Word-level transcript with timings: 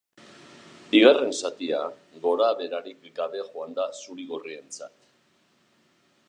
Bigarren 0.93 1.33
zatia 1.39 1.81
gorabeherarik 2.23 3.05
gabe 3.21 3.45
joan 3.51 3.77
da 3.81 3.87
zuri-gorrientzat. 4.03 4.99